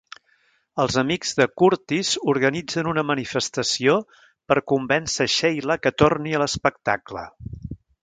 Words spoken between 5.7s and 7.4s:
què torni a l'espectacle.